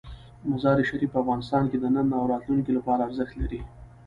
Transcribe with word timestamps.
مزارشریف 0.51 1.09
په 1.13 1.17
افغانستان 1.23 1.63
کې 1.69 1.77
د 1.79 1.85
نن 1.95 2.07
او 2.19 2.23
راتلونکي 2.33 2.71
لپاره 2.77 3.01
ارزښت 3.07 3.33
لري. 3.41 3.61